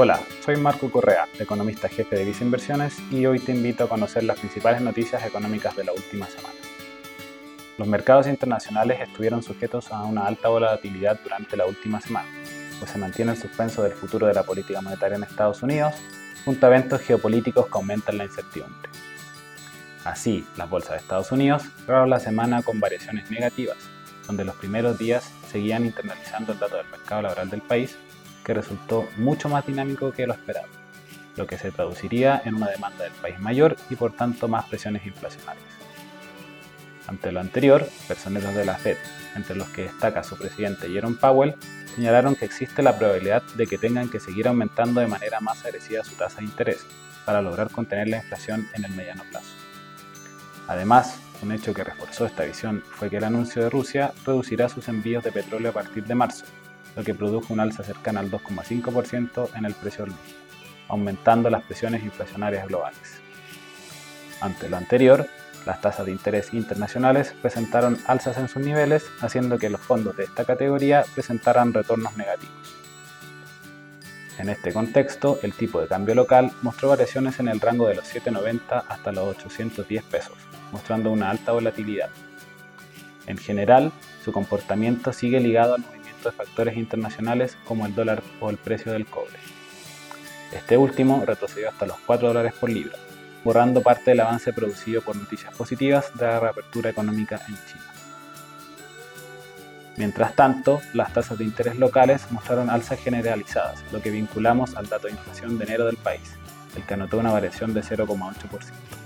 [0.00, 4.22] Hola, soy Marco Correa, economista jefe de Visa Inversiones y hoy te invito a conocer
[4.22, 6.54] las principales noticias económicas de la última semana.
[7.78, 12.28] Los mercados internacionales estuvieron sujetos a una alta volatilidad durante la última semana,
[12.78, 15.94] pues se mantiene el suspenso del futuro de la política monetaria en Estados Unidos,
[16.44, 18.90] junto a eventos geopolíticos que aumentan la incertidumbre.
[20.04, 23.78] Así, las bolsas de Estados Unidos cerraron la semana con variaciones negativas,
[24.28, 27.98] donde los primeros días seguían internalizando el dato del mercado laboral del país
[28.54, 30.68] resultó mucho más dinámico que lo esperado,
[31.36, 35.06] lo que se traduciría en una demanda del país mayor y por tanto más presiones
[35.06, 35.66] inflacionarias.
[37.06, 38.98] Ante lo anterior, personeros de la Fed,
[39.34, 41.54] entre los que destaca su presidente Jerome Powell,
[41.94, 46.04] señalaron que existe la probabilidad de que tengan que seguir aumentando de manera más agresiva
[46.04, 46.84] su tasa de interés
[47.24, 49.54] para lograr contener la inflación en el mediano plazo.
[50.66, 54.88] Además, un hecho que reforzó esta visión fue que el anuncio de Rusia reducirá sus
[54.88, 56.44] envíos de petróleo a partir de marzo,
[56.96, 60.38] lo que produjo un alza cercana al 2,5% en el precio del mismo,
[60.88, 63.20] aumentando las presiones inflacionarias globales.
[64.40, 65.28] Ante lo anterior,
[65.66, 70.24] las tasas de interés internacionales presentaron alzas en sus niveles, haciendo que los fondos de
[70.24, 72.78] esta categoría presentaran retornos negativos.
[74.38, 78.04] En este contexto, el tipo de cambio local mostró variaciones en el rango de los
[78.04, 80.36] 7,90 hasta los 810 pesos,
[80.72, 82.08] mostrando una alta volatilidad.
[83.26, 83.92] En general,
[84.24, 85.82] su comportamiento sigue ligado al
[86.24, 89.38] de factores internacionales como el dólar o el precio del cobre.
[90.52, 92.96] Este último retrocedió hasta los 4 dólares por libra,
[93.44, 97.84] borrando parte del avance producido por noticias positivas de la reapertura económica en China.
[99.96, 105.08] Mientras tanto, las tasas de interés locales mostraron alzas generalizadas, lo que vinculamos al dato
[105.08, 106.36] de inflación de enero del país,
[106.76, 108.97] el que anotó una variación de 0,8%.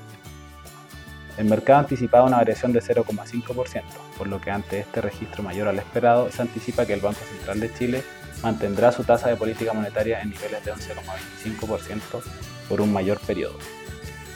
[1.38, 3.82] El mercado anticipaba una variación de 0,5%,
[4.18, 7.60] por lo que ante este registro mayor al esperado, se anticipa que el Banco Central
[7.60, 8.04] de Chile
[8.42, 12.22] mantendrá su tasa de política monetaria en niveles de 11,25%
[12.68, 13.56] por un mayor periodo,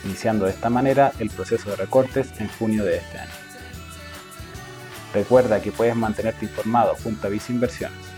[0.05, 3.33] iniciando de esta manera el proceso de recortes en junio de este año.
[5.13, 8.16] Recuerda que puedes mantenerte informado junto a Visa Inversiones.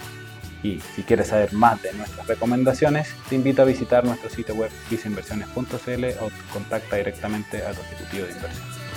[0.62, 4.70] Y si quieres saber más de nuestras recomendaciones, te invito a visitar nuestro sitio web
[4.90, 8.87] visainversiones.cl o contacta directamente a tu ejecutivo de inversión.